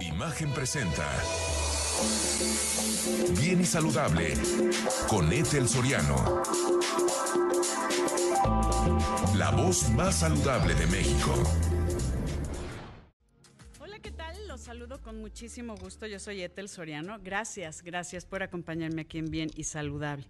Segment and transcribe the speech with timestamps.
[0.00, 1.06] Imagen presenta.
[3.38, 4.32] Bien y saludable
[5.08, 6.42] con Ethel Soriano.
[9.36, 11.34] La voz más saludable de México.
[13.78, 14.48] Hola, ¿qué tal?
[14.48, 16.06] Los saludo con muchísimo gusto.
[16.06, 17.18] Yo soy Ethel Soriano.
[17.22, 20.26] Gracias, gracias por acompañarme aquí en Bien y Saludable.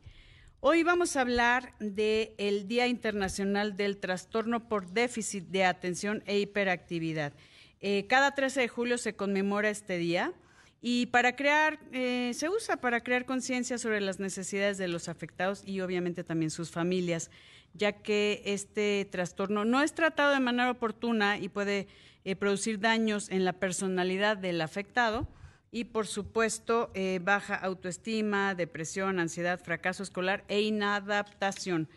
[0.59, 6.39] Hoy vamos a hablar del el Día Internacional del Trastorno por Déficit de Atención e
[6.41, 7.33] Hiperactividad.
[7.81, 10.35] Eh, cada 13 de julio se conmemora este día
[10.83, 15.63] y para crear, eh, se usa para crear conciencia sobre las necesidades de los afectados
[15.65, 17.31] y obviamente también sus familias,
[17.73, 21.89] ya que este trastorno no es tratado de manera oportuna y puede
[22.25, 25.27] eh, producir daños en la personalidad del afectado
[25.73, 31.89] y por supuesto baja autoestima, depresión, ansiedad, fracaso escolar e inadaptación.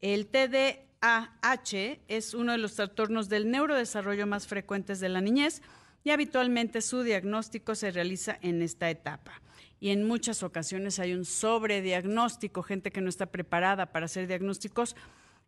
[0.00, 5.62] El TD AH es uno de los trastornos del neurodesarrollo más frecuentes de la niñez
[6.04, 9.40] y habitualmente su diagnóstico se realiza en esta etapa.
[9.80, 14.96] Y en muchas ocasiones hay un sobrediagnóstico, gente que no está preparada para hacer diagnósticos,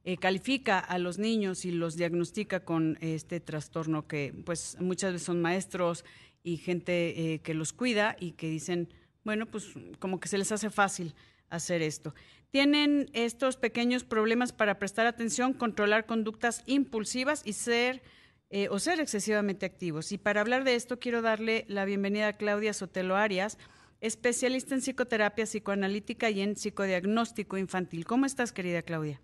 [0.05, 5.27] eh, califica a los niños y los diagnostica con este trastorno que pues muchas veces
[5.27, 6.05] son maestros
[6.43, 8.89] y gente eh, que los cuida y que dicen,
[9.25, 9.67] bueno, pues
[9.99, 11.15] como que se les hace fácil
[11.51, 12.15] hacer esto.
[12.51, 18.03] Tienen estos pequeños problemas para prestar atención, controlar conductas impulsivas y ser
[18.53, 20.11] eh, o ser excesivamente activos.
[20.11, 23.59] Y para hablar de esto quiero darle la bienvenida a Claudia Sotelo Arias,
[24.01, 28.05] especialista en psicoterapia psicoanalítica y en psicodiagnóstico infantil.
[28.07, 29.21] ¿Cómo estás, querida Claudia?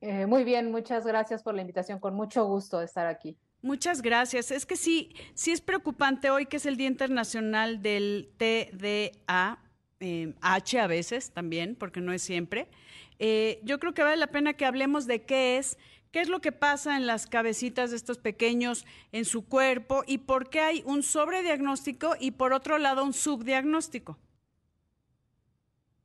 [0.00, 2.00] Eh, muy bien, muchas gracias por la invitación.
[2.00, 3.36] Con mucho gusto de estar aquí.
[3.62, 4.50] Muchas gracias.
[4.50, 9.58] Es que sí, sí es preocupante hoy que es el Día Internacional del TDA,
[10.00, 12.68] eh, H a veces también, porque no es siempre.
[13.18, 15.78] Eh, yo creo que vale la pena que hablemos de qué es,
[16.12, 20.18] qué es lo que pasa en las cabecitas de estos pequeños en su cuerpo y
[20.18, 24.18] por qué hay un sobrediagnóstico y por otro lado un subdiagnóstico.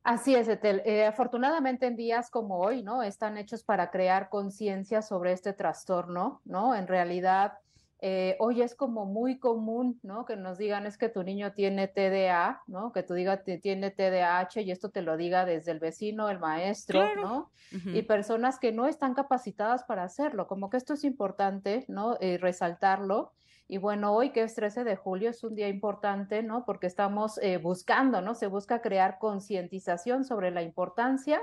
[0.04, 0.48] Así es.
[0.48, 3.04] Eh, afortunadamente en días como hoy, ¿no?
[3.04, 6.74] Están hechos para crear conciencia sobre este trastorno, ¿no?
[6.74, 7.58] En realidad,
[8.04, 10.24] eh, hoy es como muy común, ¿no?
[10.24, 12.90] Que nos digan es que tu niño tiene TDA, ¿no?
[12.90, 17.14] Que tú digas tiene TDAH y esto te lo diga desde el vecino, el maestro,
[17.14, 17.52] ¿no?
[17.70, 22.16] Y personas que no están capacitadas para hacerlo, como que esto es importante, ¿no?
[22.20, 23.30] Eh, resaltarlo.
[23.72, 26.66] Y bueno, hoy que es 13 de julio es un día importante, ¿no?
[26.66, 28.34] Porque estamos eh, buscando, ¿no?
[28.34, 31.40] Se busca crear concientización sobre la importancia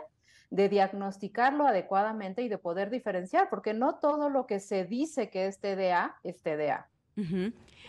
[0.51, 5.47] de diagnosticarlo adecuadamente y de poder diferenciar, porque no todo lo que se dice que
[5.47, 6.88] es TDA es TDA.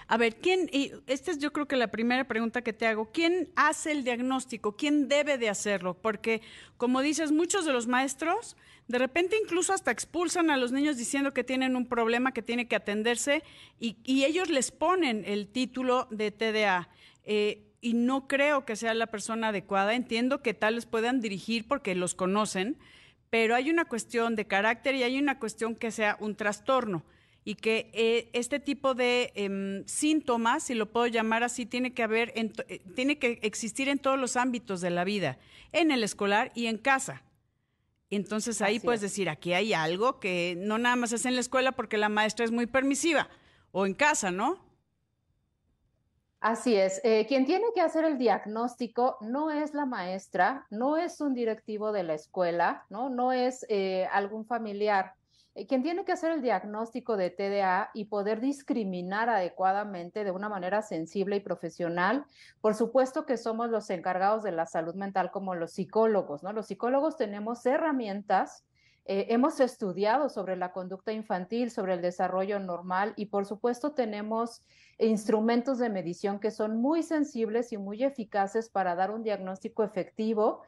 [0.09, 3.11] A ver, ¿quién, y esta es yo creo que la primera pregunta que te hago,
[3.13, 4.77] ¿quién hace el diagnóstico?
[4.77, 5.95] ¿Quién debe de hacerlo?
[5.95, 6.43] Porque,
[6.77, 8.57] como dices, muchos de los maestros
[8.91, 12.67] de repente incluso hasta expulsan a los niños diciendo que tienen un problema que tiene
[12.67, 13.45] que atenderse
[13.79, 16.89] y, ellos les ponen el título de TDA.
[17.25, 19.95] Eh, y no creo que sea la persona adecuada.
[19.95, 22.79] Entiendo que tal les puedan dirigir porque los conocen,
[23.31, 27.05] pero hay una cuestión de carácter y hay una cuestión que sea un trastorno
[27.45, 32.03] y que eh, este tipo de em, síntomas, si lo puedo llamar así, tiene que
[32.03, 35.39] haber, eh, tiene que existir en todos los ámbitos de la vida,
[35.73, 37.23] en el escolar y en casa.
[38.11, 41.73] Entonces ahí puedes decir, aquí hay algo que no nada más es en la escuela
[41.73, 43.29] porque la maestra es muy permisiva,
[43.73, 44.59] o en casa, ¿no?
[46.41, 47.01] Así es.
[47.05, 51.93] Eh, quien tiene que hacer el diagnóstico no es la maestra, no es un directivo
[51.93, 53.65] de la escuela, no, no es
[54.11, 55.15] algún familiar.
[55.61, 60.49] Eh, quien tiene que hacer el diagnóstico de TDA y poder discriminar adecuadamente de una
[60.49, 62.25] manera sensible y profesional,
[62.63, 66.55] por supuesto que somos los encargados de la salud mental como los psicólogos, ¿no?
[66.55, 68.65] Los psicólogos tenemos herramientas
[69.05, 74.63] eh, hemos estudiado sobre la conducta infantil, sobre el desarrollo normal y por supuesto tenemos
[74.99, 80.63] instrumentos de medición que son muy sensibles y muy eficaces para dar un diagnóstico efectivo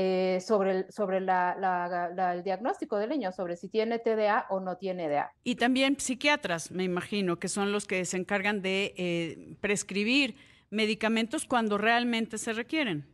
[0.00, 5.08] eh, sobre, el, sobre el diagnóstico del niño, sobre si tiene TDA o no tiene
[5.08, 5.32] TDA.
[5.42, 10.36] Y también psiquiatras, me imagino, que son los que se encargan de eh, prescribir
[10.70, 13.06] medicamentos cuando realmente se requieren.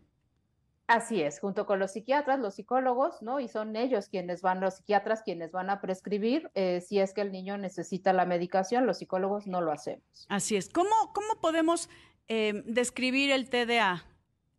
[0.87, 3.41] Así es, junto con los psiquiatras, los psicólogos, ¿no?
[3.41, 7.23] Y son ellos quienes van, los psiquiatras quienes van a prescribir eh, si es que
[7.23, 10.05] el niño necesita la medicación, los psicólogos no lo hacemos.
[10.29, 10.69] Así es.
[10.69, 11.89] ¿Cómo, cómo podemos
[12.29, 14.05] eh, describir el TDA?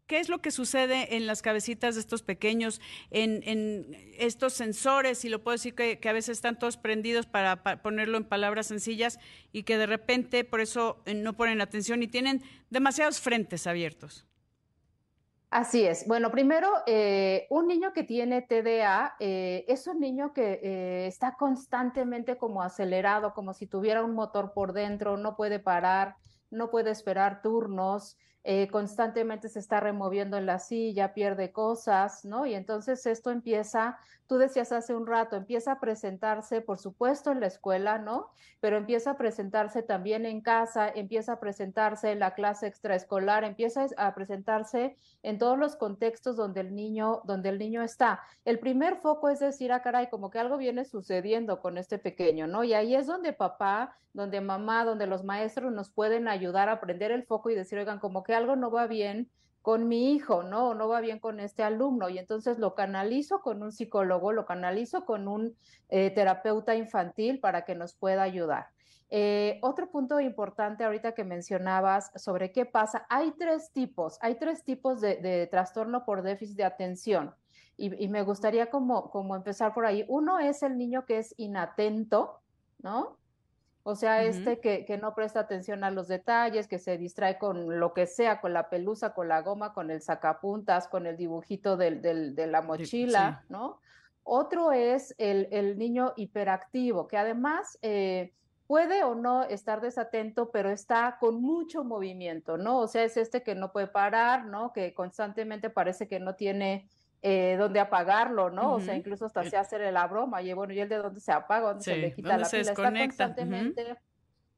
[0.08, 2.80] ¿Qué es lo que sucede en las cabecitas de estos pequeños,
[3.10, 8.18] en, estos sensores, y lo puedo decir que, a veces están todos prendidos para, ponerlo
[8.18, 9.18] en palabras sencillas
[9.52, 14.28] y que de repente por eso eh, no ponen atención y tienen demasiados frentes abiertos?
[15.50, 16.06] Así es.
[16.06, 22.38] Bueno, primero, eh, un niño que tiene TDA eh, es un niño que está constantemente
[22.38, 26.16] como acelerado, como si tuviera un motor por dentro, no puede parar,
[26.52, 32.46] no puede esperar turnos, eh, constantemente se está removiendo en la silla, pierde cosas, ¿no?
[32.46, 33.98] Y entonces esto empieza,
[34.28, 38.30] tú decías hace un rato, empieza a presentarse, por supuesto, en la escuela, ¿no?
[38.60, 43.86] Pero empieza a presentarse también en casa, empieza a presentarse en la clase extraescolar, empieza
[43.98, 48.22] a presentarse en todos los contextos donde el niño, donde el niño está.
[48.46, 52.48] El primer foco es decir, ah, caray, como que algo viene sucediendo con este pequeño,
[52.48, 52.64] ¿no?
[52.64, 57.12] Y ahí es donde papá, donde mamá, donde los maestros nos pueden ayudar a prender
[57.12, 59.30] el foco y decir, oigan, como que algo no va bien
[59.66, 60.76] con mi hijo, ¿no?
[60.76, 62.08] No va bien con este alumno.
[62.08, 65.56] Y entonces lo canalizo con un psicólogo, lo canalizo con un
[65.90, 68.68] eh, terapeuta infantil para que nos pueda ayudar.
[69.10, 74.64] Eh, otro punto importante ahorita que mencionabas sobre qué pasa, hay tres tipos, hay tres
[74.64, 77.34] tipos de, trastorno por déficit de atención.
[77.76, 80.06] Y, me gustaría como empezar por ahí.
[80.08, 82.40] Uno es el niño que es inatento,
[82.84, 83.18] ¿no?
[83.88, 87.94] O sea, este que, no presta atención a los detalles, que se distrae con lo
[87.94, 92.48] que sea, con la pelusa, con la goma, con el sacapuntas, con el dibujito de
[92.48, 93.80] la mochila, ¿no?
[94.24, 98.34] Otro es el, niño hiperactivo, que además eh,
[98.66, 102.80] puede o no estar desatento, pero está con mucho movimiento, ¿no?
[102.80, 104.74] O sea, es este que no puede parar, ¿no?
[104.74, 106.90] Que constantemente parece que no tiene
[107.28, 108.74] eh, donde apagarlo, ¿no?
[108.74, 111.32] O sea, incluso hasta se hace la broma, y bueno, ¿y el de dónde se
[111.32, 111.70] apaga?
[111.70, 112.62] ¿Dónde se le quita la pila?
[112.62, 113.98] Está constantemente,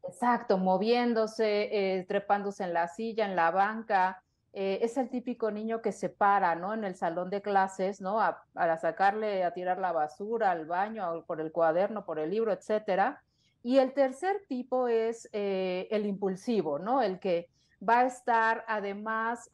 [0.04, 4.22] exacto, moviéndose, eh, trepándose en la silla, en la banca.
[4.52, 6.74] Eh, es el típico niño que se para, ¿no?
[6.74, 8.20] En el salón de clases, ¿no?
[8.20, 12.52] A, a sacarle, a tirar la basura, al baño, por el cuaderno, por el libro,
[12.52, 13.22] etcétera.
[13.64, 17.02] Y el tercer tipo es el impulsivo, ¿no?
[17.02, 17.48] El que
[17.88, 19.50] va a estar además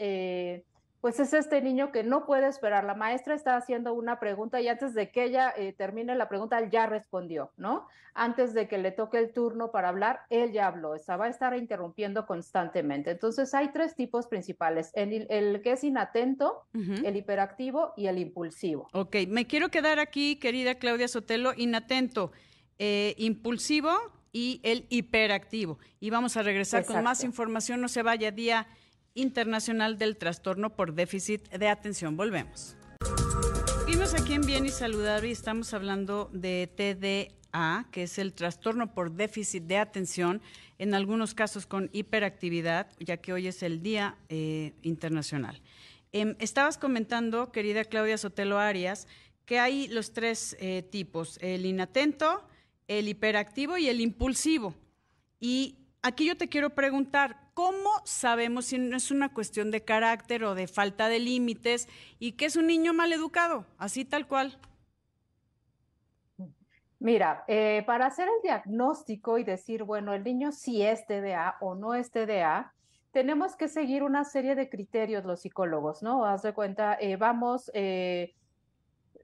[1.04, 2.86] pues es este niño que no puede esperar.
[2.86, 6.58] La maestra está haciendo una pregunta y antes de que ella eh, termine la pregunta,
[6.60, 7.90] él ya respondió, ¿no?
[8.14, 10.96] Antes de que le toque el turno para hablar, él ya habló.
[10.96, 13.12] Esa va a estar interrumpiendo constantemente.
[13.12, 15.28] Entonces hay tres tipos principales, el,
[15.62, 18.88] que es inatento, el hiperactivo y el impulsivo.
[18.94, 22.32] Ok, me quiero quedar aquí, querida Claudia Sotelo, inatento,
[22.80, 23.92] eh, impulsivo
[24.32, 25.80] y el hiperactivo.
[26.00, 28.68] Y vamos a regresar con más información, no se vaya día
[29.16, 32.18] Internacional del Trastorno por Déficit de Atención.
[32.18, 32.76] Volvemos.
[33.86, 38.94] Seguimos aquí en Bien y Saludable y estamos hablando de TDA, que es el trastorno
[38.94, 40.42] por déficit de atención,
[40.80, 45.62] en algunos casos con hiperactividad, ya que hoy es el Día eh, Internacional.
[46.12, 49.08] Em, estabas comentando, querida Claudia Sotelo Arias,
[49.46, 52.48] que hay los tres eh, tipos, el inatento,
[52.88, 54.74] el hiperactivo y el impulsivo.
[55.40, 60.44] Y aquí yo te quiero preguntar, ¿cómo sabemos si no es una cuestión de carácter
[60.44, 61.88] o de falta de límites
[62.20, 64.60] y que es un niño mal educado, así tal cual?
[67.00, 71.76] Mira, eh, para hacer el diagnóstico y decir, bueno, el niño sí es TDA o
[71.76, 72.74] no es TDA,
[73.12, 76.26] tenemos que seguir una serie de criterios los psicólogos, ¿no?
[76.26, 78.34] Haz de cuenta, eh, vamos eh,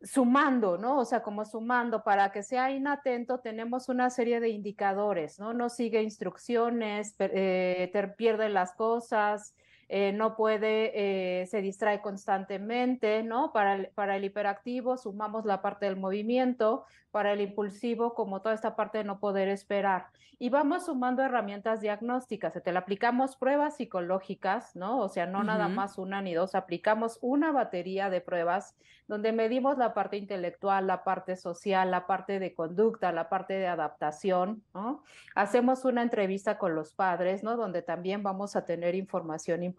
[0.01, 0.99] sumando, ¿no?
[0.99, 5.53] O sea, como sumando, para que sea inatento tenemos una serie de indicadores, ¿no?
[5.53, 9.55] No sigue instrucciones, eh, pierde las cosas,
[9.91, 13.51] eh, no puede, eh, se distrae constantemente, ¿no?
[13.51, 18.53] Para el, para el hiperactivo sumamos la parte del movimiento, para el impulsivo como toda
[18.53, 20.07] esta parte de no poder esperar.
[20.41, 24.99] Y vamos sumando herramientas diagnósticas, te le aplicamos pruebas psicológicas, ¿no?
[24.99, 29.77] O sea, no nada más una ni dos, aplicamos una batería de pruebas donde medimos
[29.77, 35.03] la parte intelectual, la parte social, la parte de conducta, la parte de adaptación, ¿no?
[35.35, 37.57] Hacemos una entrevista con los padres, ¿no?
[37.57, 39.78] Donde también vamos a tener información importante.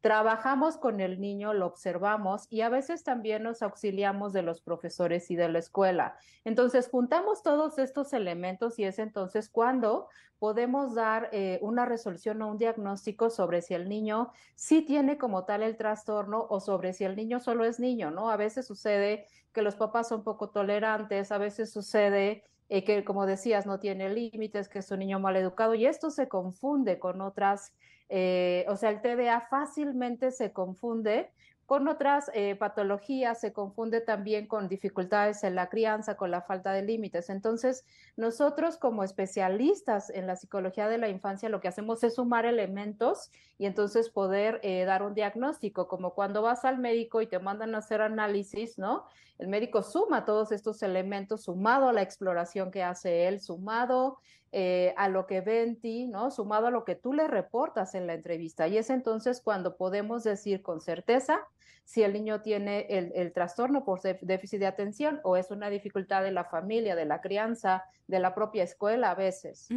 [0.00, 5.30] Trabajamos con el niño, lo observamos y a veces también nos auxiliamos de los profesores
[5.30, 6.16] y de la escuela.
[6.44, 12.48] Entonces, juntamos todos estos elementos y es entonces cuando podemos dar eh, una resolución o
[12.48, 17.04] un diagnóstico sobre si el niño sí tiene como tal el trastorno o sobre si
[17.04, 18.30] el niño solo es niño, ¿no?
[18.30, 23.26] A veces sucede que los papás son poco tolerantes, a veces sucede eh, que, como
[23.26, 27.20] decías, no tiene límites, que es un niño mal educado y esto se confunde con
[27.20, 27.74] otras,
[28.08, 31.30] eh, o sea, el TDA fácilmente se confunde
[31.68, 36.72] con otras eh, patologías, se confunde también con dificultades en la crianza, con la falta
[36.72, 37.28] de límites.
[37.28, 37.84] Entonces,
[38.16, 43.30] nosotros como especialistas en la psicología de la infancia, lo que hacemos es sumar elementos
[43.58, 47.74] y entonces poder eh, dar un diagnóstico, como cuando vas al médico y te mandan
[47.74, 49.04] a hacer análisis, ¿no?
[49.38, 54.20] El médico suma todos estos elementos, sumado a la exploración que hace él, sumado
[54.52, 56.30] eh, a lo que ve en ti, ¿no?
[56.30, 58.66] Sumado a lo que tú le reportas en la entrevista.
[58.66, 61.46] Y es entonces cuando podemos decir con certeza
[61.84, 66.32] si el niño tiene el, trastorno por déficit de atención o es una dificultad de
[66.32, 69.68] la familia, de la crianza, de la propia escuela a veces.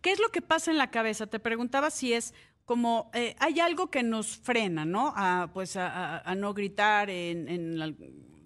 [0.00, 1.26] ¿Qué es lo que pasa en la cabeza?
[1.26, 2.32] Te preguntaba si es
[2.64, 5.12] como eh, hay algo que nos frena, ¿no?
[5.16, 7.76] A, pues a, no gritar en,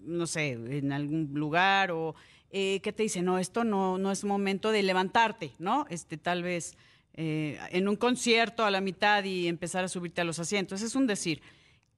[0.01, 2.15] no sé, en algún lugar o
[2.55, 5.87] eh, que te dice, no, esto no, no es momento de levantarte, ¿no?
[5.89, 6.77] Este, tal vez
[7.15, 10.83] eh, en un concierto a la mitad y empezar a subirte a los asientos.
[10.83, 11.41] Es un decir.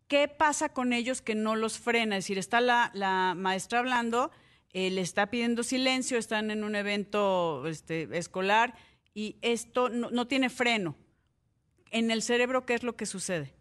[0.08, 2.16] ¿Qué pasa con ellos que no los frena?
[2.16, 4.32] Es decir, está la, maestra hablando,
[4.72, 8.76] eh, le está pidiendo silencio, están en un evento este, escolar
[9.14, 10.96] y esto no, tiene freno.
[11.92, 13.54] En el cerebro, ¿qué es lo que sucede?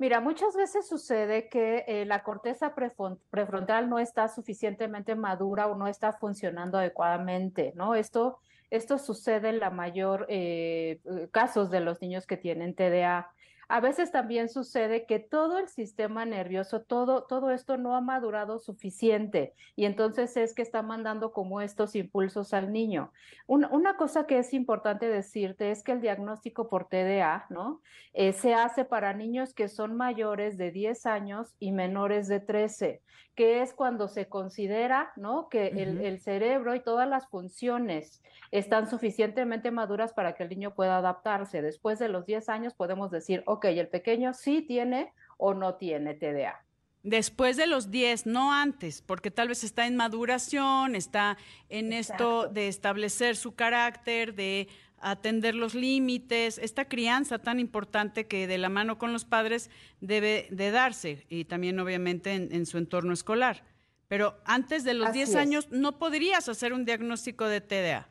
[0.00, 5.86] Mira, muchas veces sucede que eh, la corteza prefrontal no está suficientemente madura o no
[5.88, 7.94] está funcionando adecuadamente, ¿no?
[7.94, 8.38] Esto,
[8.70, 11.00] esto sucede en la mayor eh,
[11.32, 13.30] casos de los niños que tienen TDA.
[13.70, 18.58] A veces también sucede que todo el sistema nervioso, todo, todo esto no ha madurado
[18.58, 23.12] suficiente y entonces es que está mandando como estos impulsos al niño.
[23.46, 27.80] Una, cosa que es importante decirte es que el diagnóstico por TDA, ¿no?
[28.12, 33.02] Eh, se hace para niños que son mayores de 10 años y menores de 13,
[33.36, 35.48] que es cuando se considera, ¿no?
[35.48, 40.74] Que el, el cerebro y todas las funciones están suficientemente maduras para que el niño
[40.74, 41.62] pueda adaptarse.
[41.62, 46.14] Después de los 10 años podemos decir, ok, el pequeño sí tiene o no tiene
[46.14, 46.64] TDA.
[47.02, 51.38] Después de los 10, no antes, porque tal vez está en maduración, está
[51.70, 54.68] en esto de establecer su carácter, de
[55.00, 59.70] atender los límites, esta crianza tan importante que de la mano con los padres
[60.02, 63.64] debe de darse y también obviamente en, su entorno escolar.
[64.08, 68.08] Pero antes de los 10 años no podrías hacer un diagnóstico de TDA.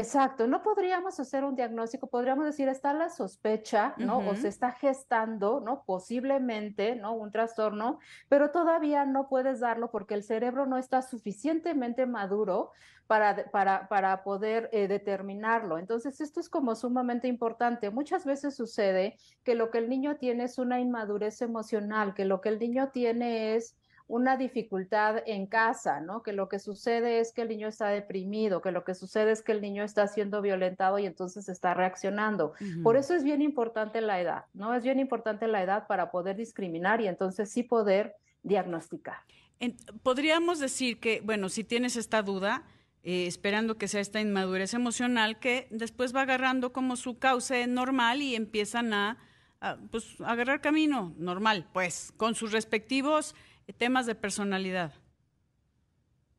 [0.00, 4.18] Exacto, no podríamos hacer un diagnóstico, podríamos decir, está la sospecha, ¿no?
[4.18, 5.84] O se está gestando, ¿no?
[5.84, 7.12] Posiblemente, ¿no?
[7.12, 12.72] Un trastorno, pero todavía no puedes darlo porque el cerebro no está suficientemente maduro
[13.06, 15.76] para, para, para poder eh, determinarlo.
[15.76, 17.90] Entonces, esto es como sumamente importante.
[17.90, 22.40] Muchas veces sucede que lo que el niño tiene es una inmadurez emocional, que lo
[22.40, 23.76] que el niño tiene es
[24.10, 26.24] una dificultad en casa, ¿no?
[26.24, 29.40] Que lo que sucede es que el niño está deprimido, que lo que sucede es
[29.40, 32.52] que el niño está siendo violentado y entonces está reaccionando.
[32.82, 34.74] Por eso es bien importante la edad, ¿no?
[34.74, 39.18] Es bien importante la edad para poder discriminar y entonces sí poder diagnosticar.
[40.02, 42.64] podríamos decir que, bueno, si tienes esta duda,
[43.04, 48.22] eh, esperando que sea esta inmadurez emocional, que después va agarrando como su cauce normal
[48.22, 49.18] y empiezan a,
[49.60, 53.36] a pues, agarrar camino normal, pues, con sus respectivos
[53.72, 54.92] temas de personalidad.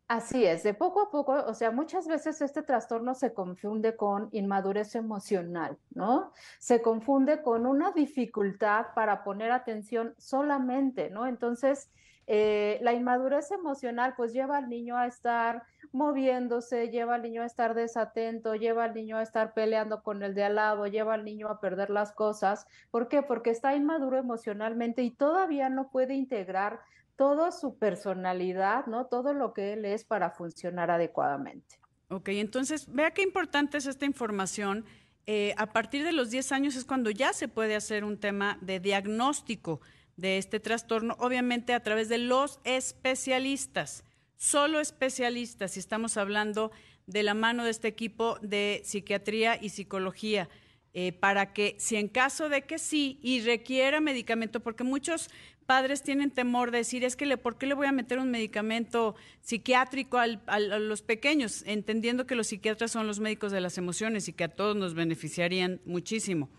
[0.08, 4.28] Así es, de poco a poco, o sea, muchas veces este trastorno se confunde con
[4.34, 6.34] inmadurez emocional, ¿no?
[6.60, 11.28] Se confunde con una dificultad para poner atención solamente, ¿no?
[11.28, 11.90] Entonces,
[12.28, 17.46] eh, la inmadurez emocional pues lleva al niño a estar moviéndose, lleva al niño a
[17.46, 21.26] estar desatento, lleva al niño a estar peleando con el de al lado, lleva al
[21.26, 22.68] niño a perder las cosas.
[22.90, 23.22] ¿Por qué?
[23.24, 26.82] Porque está inmaduro emocionalmente y todavía no puede integrar
[27.22, 29.06] toda su personalidad, ¿no?
[29.06, 31.80] Todo lo que él es para funcionar adecuadamente.
[32.10, 34.86] Ok, entonces vea qué importante es esta información.
[35.28, 38.58] Eh, a partir de los 10 años es cuando ya se puede hacer un tema
[38.62, 39.82] de diagnóstico
[40.18, 44.04] de este trastorno, obviamente a través de los especialistas,
[44.38, 46.72] solo especialistas, si estamos hablando
[47.06, 50.50] de la mano de este equipo de psiquiatría y psicología.
[50.94, 55.30] Eh, para que si en caso de que sí y requiera medicamento, porque muchos
[55.66, 58.30] padres tienen temor de decir, es que le, ¿por qué le voy a meter un
[58.30, 61.64] medicamento psiquiátrico a los pequeños?
[61.66, 64.94] Entendiendo que los psiquiatras son los médicos de las emociones y que a todos nos
[64.94, 66.50] beneficiarían muchísimo.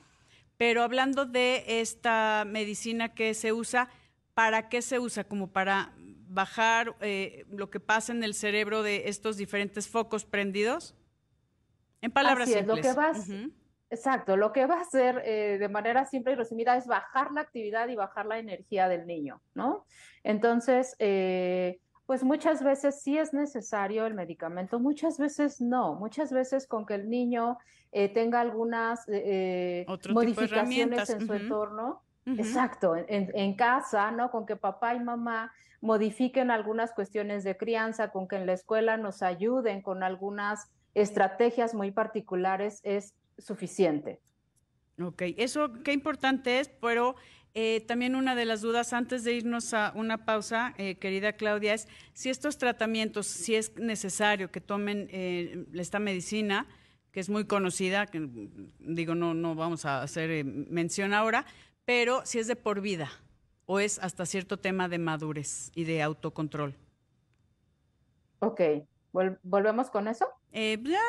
[0.57, 3.91] Pero hablando de esta medicina que se usa,
[4.33, 5.25] ¿para qué se usa?
[5.25, 5.93] Como para
[6.29, 10.95] bajar eh, lo que pasa en el cerebro de estos diferentes focos prendidos.
[12.01, 13.29] En palabras Así es, Lo que vas,
[13.93, 17.43] Exacto, lo que va a hacer eh, de manera simple y resumida es bajar la
[17.43, 19.85] actividad y bajar la energía del niño, ¿no?
[20.25, 26.67] Entonces, eh, pues muchas veces sí es necesario el medicamento, muchas veces no, muchas veces
[26.67, 27.59] con que el niño
[27.93, 29.07] eh, tenga algunas
[30.09, 34.31] modificaciones en su entorno, exacto, en, en, casa, ¿no?
[34.31, 38.97] Con que papá y mamá modifiquen algunas cuestiones de crianza, con que en la escuela
[38.97, 44.21] nos ayuden con algunas estrategias muy particulares, es suficiente.
[45.01, 47.17] Ok, eso qué importante es, pero
[47.55, 51.75] eh, también una de las dudas antes de irnos a una pausa, eh, querida Claudia,
[51.75, 56.67] es si estos tratamientos, si es necesario que tomen eh, esta medicina,
[57.11, 58.27] que es muy conocida, que
[58.79, 61.45] digo, no, no vamos a hacer mención ahora,
[61.85, 63.11] pero si es de por vida
[63.67, 66.75] o es hasta cierto tema de madurez y de autocontrol.
[68.39, 68.61] Ok,
[69.13, 70.27] ¿volvemos con eso?
[70.53, 71.01] Eh, ya,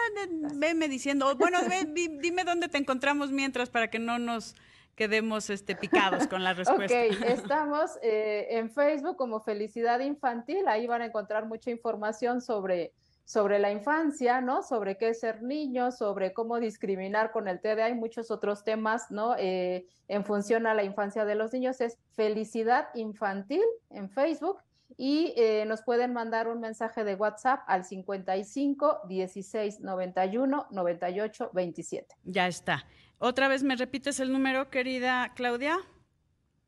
[0.56, 1.60] venme diciendo, bueno,
[1.94, 4.56] dime dónde te encontramos mientras para que no nos
[4.96, 6.96] quedemos este, picados con la respuesta.
[6.96, 12.94] Ok, estamos eh, en Facebook como Felicidad Infantil, ahí van a encontrar mucha información sobre,
[13.26, 14.62] sobre la infancia, ¿no?
[14.64, 19.10] Sobre qué es ser niño, sobre cómo discriminar con el TDA y muchos otros temas,
[19.10, 19.36] ¿no?
[19.38, 24.60] Eh, en función a la infancia de los niños, es Felicidad Infantil en Facebook
[24.98, 32.16] y eh, nos pueden mandar un mensaje de WhatsApp al 55 16 91 98 27.
[32.24, 32.86] Ya está.
[33.18, 35.78] ¿Otra vez me repites el número, querida Claudia?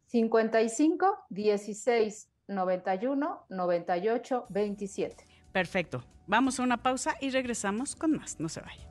[0.07, 5.25] 55 16 91 98 27.
[5.51, 6.03] Perfecto.
[6.27, 8.39] Vamos a una pausa y regresamos con más.
[8.39, 8.89] No se vaya.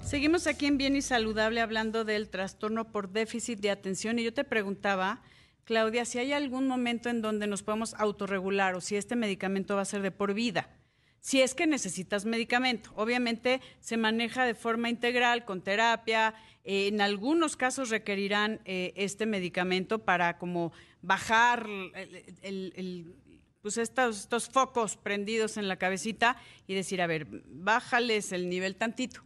[0.00, 4.34] Seguimos aquí en Bien y Saludable hablando del trastorno por déficit de atención y yo
[4.34, 5.22] te preguntaba
[5.64, 9.82] Claudia, si hay algún momento en donde nos podemos autorregular o si este medicamento va
[9.82, 10.68] a ser de por vida.
[11.20, 16.34] Si es que necesitas medicamento, obviamente se maneja de forma integral con terapia.
[16.64, 21.66] Eh, en algunos casos requerirán eh, este medicamento para como bajar
[23.62, 28.76] pues estos, estos focos prendidos en la cabecita y decir, a ver, bájales el nivel
[28.76, 29.22] tantito.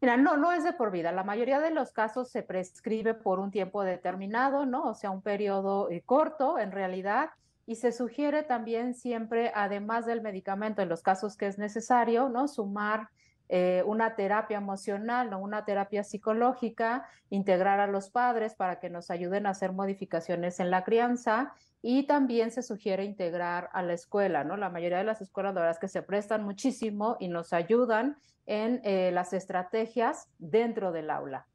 [0.00, 1.10] Mira, no, no es de por vida.
[1.12, 4.84] La mayoría de los casos se prescribe por un tiempo determinado, ¿no?
[4.84, 7.30] O sea, un periodo eh, corto en realidad.
[7.66, 12.46] Y se sugiere también siempre, además del medicamento, en los casos que es necesario, ¿no?
[12.46, 13.08] Sumar
[13.48, 15.38] eh, una terapia emocional, ¿no?
[15.38, 20.68] una terapia psicológica, integrar a los padres para que nos ayuden a hacer modificaciones en
[20.68, 24.56] la crianza y también se sugiere integrar a la escuela, ¿no?
[24.56, 28.16] La mayoría de las escuelas, la verdad es que se prestan muchísimo y nos ayudan
[28.46, 31.46] en eh, las estrategias dentro del aula.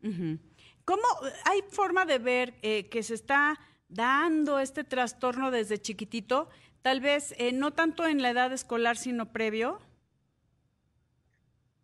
[0.86, 1.04] ¿Cómo
[1.46, 6.50] hay forma de ver eh, que se está dando este trastorno desde chiquitito?
[6.82, 9.80] Tal vez eh, no tanto en la edad escolar, sino previo.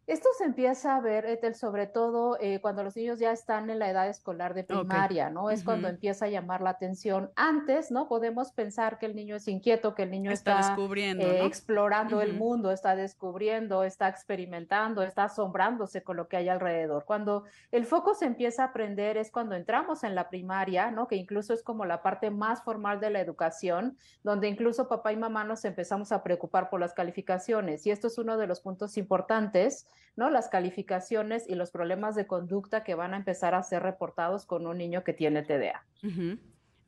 [0.07, 3.77] Esto se empieza a ver, Ethel, sobre todo eh, cuando los niños ya están en
[3.77, 5.49] la edad escolar de primaria, ¿no?
[5.49, 7.29] Es cuando empieza a llamar la atención.
[7.36, 8.08] Antes, ¿no?
[8.08, 12.32] Podemos pensar que el niño es inquieto, que el niño está, descubriendo, eh, explorando el
[12.32, 17.03] mundo, está descubriendo, está experimentando, está asombrándose con lo que hay alrededor.
[17.03, 21.10] Cuando el foco se empieza a aprender es cuando entramos en la primaria, ¿no?
[21.10, 25.17] Que incluso es como la parte más formal de la educación, donde incluso papá y
[25.17, 27.86] mamá nos empezamos a preocupar por las calificaciones.
[27.86, 29.86] Y esto es uno de los puntos importantes
[30.17, 30.30] ¿no?
[30.30, 34.67] Las calificaciones y los problemas de conducta que van a empezar a ser reportados con
[34.67, 35.86] un niño que tiene TDA.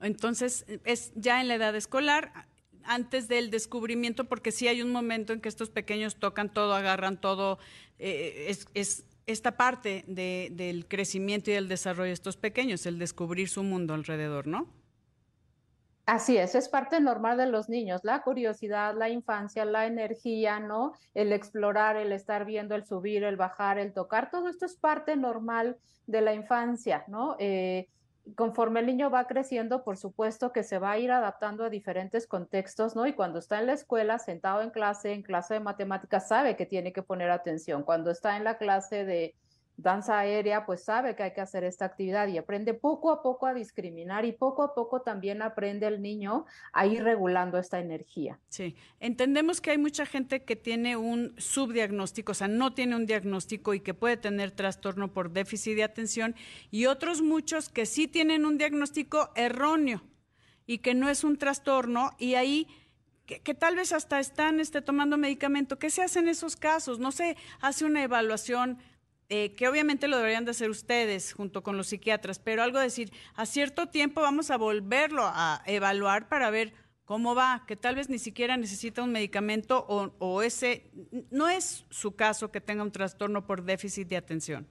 [0.01, 2.47] Entonces, es ya en la edad escolar,
[2.83, 7.21] antes del descubrimiento, porque sí hay un momento en que estos pequeños tocan todo, agarran
[7.21, 7.59] todo,
[7.99, 12.97] eh, es, es, esta parte de, del crecimiento y del desarrollo de estos pequeños, el
[12.97, 14.67] descubrir su mundo alrededor, ¿no?
[16.11, 20.93] Así es, es parte normal de los niños, la curiosidad, la infancia, la energía, ¿no?
[21.13, 25.15] El explorar, el estar viendo, el subir, el bajar, el tocar, todo esto es parte
[25.15, 27.35] normal de la infancia, ¿no?
[27.37, 27.89] Eh,
[28.35, 32.25] conforme el niño va creciendo, por supuesto que se va a ir adaptando a diferentes
[32.25, 33.05] contextos, ¿no?
[33.05, 36.65] Y cuando está en la escuela, sentado en clase, en clase de matemáticas, sabe que
[36.65, 37.83] tiene que poner atención.
[37.83, 39.35] Cuando está en la clase de
[39.81, 43.47] danza aérea, pues sabe que hay que hacer esta actividad y aprende poco a poco
[43.47, 48.39] a discriminar y poco a poco también aprende el niño a ir regulando esta energía.
[48.49, 53.05] Sí, entendemos que hay mucha gente que tiene un subdiagnóstico, o sea, no tiene un
[53.05, 56.35] diagnóstico y que puede tener trastorno por déficit de atención
[56.71, 60.03] y otros muchos que sí tienen un diagnóstico erróneo
[60.65, 62.67] y que no es un trastorno y ahí
[63.37, 65.77] que, tal vez hasta están este, tomando medicamento.
[65.77, 66.97] ¿Qué se hace en esos casos?
[66.97, 68.79] No se hace una evaluación
[69.29, 73.11] eh, que obviamente lo deberían de hacer ustedes junto con los psiquiatras, pero algo decir,
[73.35, 76.73] a cierto tiempo vamos a volverlo a evaluar para ver
[77.05, 80.91] cómo va, que tal vez ni siquiera necesita un medicamento o, o ese,
[81.31, 84.67] no es su caso que tenga un trastorno por déficit de atención.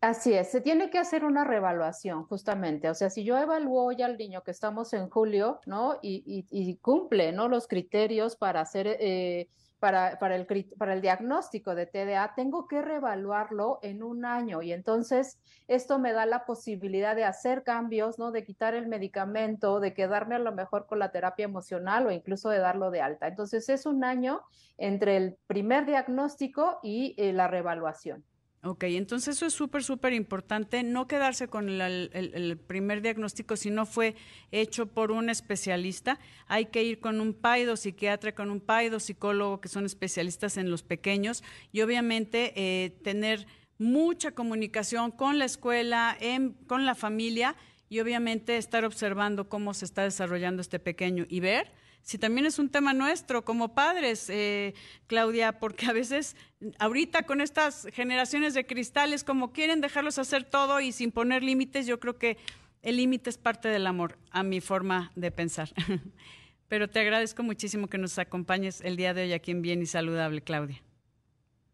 [0.00, 2.90] Así es, se tiene que hacer una revaluación justamente.
[2.90, 5.98] O sea, si yo evalúo ya al niño que estamos en julio, ¿no?
[6.02, 7.48] Y, y, cumple, ¿no?
[7.48, 10.46] Los criterios para hacer eh, para, para, el,
[10.78, 16.12] para el diagnóstico de TDA, tengo que reevaluarlo en un año y entonces esto me
[16.12, 18.32] da la posibilidad de hacer cambios, ¿no?
[18.32, 22.48] De quitar el medicamento, de quedarme a lo mejor con la terapia emocional o incluso
[22.48, 23.26] de darlo de alta.
[23.26, 24.42] Entonces es un año
[24.78, 28.24] entre el primer diagnóstico y eh, la reevaluación.
[28.66, 33.86] Ok, entonces eso es súper, súper importante, no quedarse con el, primer diagnóstico si no
[33.86, 34.16] fue
[34.50, 36.18] hecho por un especialista.
[36.48, 40.68] Hay que ir con un paido psiquiatra, con un paido psicólogo que son especialistas en
[40.68, 43.46] los pequeños y obviamente eh, tener
[43.78, 46.18] mucha comunicación con la escuela,
[46.66, 47.54] con la familia
[47.88, 51.72] y obviamente estar observando cómo se está desarrollando este pequeño y ver
[52.06, 54.74] si también es un tema nuestro como padres, eh,
[55.08, 56.36] Claudia, porque a veces
[56.78, 61.84] ahorita con estas generaciones de cristales, como quieren dejarlos hacer todo y sin poner límites,
[61.84, 62.36] yo creo que
[62.82, 65.70] el límite es parte del amor, a mi forma de pensar.
[66.68, 69.86] Pero te agradezco muchísimo que nos acompañes el día de hoy aquí en Bien y
[69.86, 70.80] Saludable, Claudia.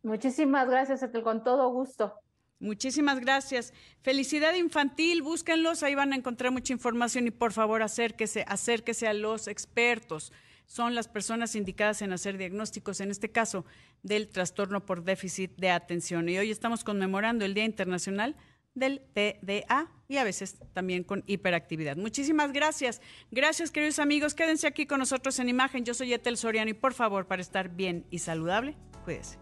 [0.03, 2.15] Muchísimas gracias, con todo gusto.
[2.63, 3.75] Muchísimas gracias.
[4.03, 9.15] Felicidad infantil, búsquenlos, ahí van a encontrar mucha información y por favor acérquese, acérquese a
[9.15, 10.33] los expertos.
[10.67, 13.67] Son las personas indicadas en hacer diagnósticos, en este caso,
[14.05, 16.29] del trastorno por déficit de atención.
[16.29, 18.37] Y hoy estamos conmemorando el Día Internacional
[18.75, 21.97] del TDA y a veces también con hiperactividad.
[21.97, 23.03] Muchísimas gracias.
[23.33, 24.35] Gracias, queridos amigos.
[24.35, 25.85] Quédense aquí con nosotros en imagen.
[25.85, 29.42] Yo soy Etel Soriano y por favor, para estar bien y saludable, cuídese.